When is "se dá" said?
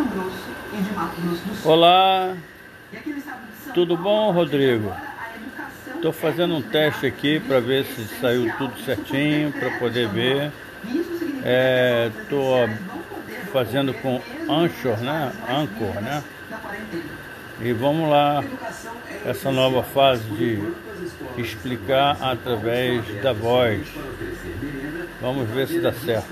25.68-25.92